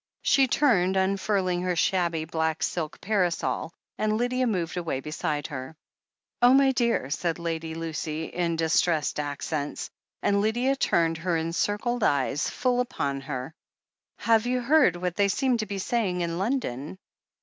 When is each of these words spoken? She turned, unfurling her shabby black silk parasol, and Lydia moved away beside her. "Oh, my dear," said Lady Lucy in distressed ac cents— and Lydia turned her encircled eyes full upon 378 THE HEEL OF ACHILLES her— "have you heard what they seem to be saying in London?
She 0.23 0.47
turned, 0.47 0.97
unfurling 0.97 1.61
her 1.61 1.75
shabby 1.75 2.25
black 2.25 2.63
silk 2.63 2.99
parasol, 3.01 3.71
and 3.99 4.17
Lydia 4.17 4.47
moved 4.47 4.75
away 4.75 4.99
beside 4.99 5.45
her. 5.45 5.75
"Oh, 6.41 6.55
my 6.55 6.71
dear," 6.71 7.11
said 7.11 7.37
Lady 7.37 7.75
Lucy 7.75 8.23
in 8.23 8.55
distressed 8.55 9.19
ac 9.19 9.37
cents— 9.41 9.91
and 10.23 10.41
Lydia 10.41 10.75
turned 10.75 11.19
her 11.19 11.37
encircled 11.37 12.01
eyes 12.01 12.49
full 12.49 12.79
upon 12.81 13.21
378 13.21 13.45
THE 13.53 14.23
HEEL 14.23 14.25
OF 14.25 14.25
ACHILLES 14.25 14.25
her— 14.25 14.33
"have 14.33 14.45
you 14.47 14.59
heard 14.61 14.95
what 14.95 15.15
they 15.17 15.27
seem 15.27 15.57
to 15.57 15.67
be 15.67 15.77
saying 15.77 16.21
in 16.21 16.39
London? 16.39 16.97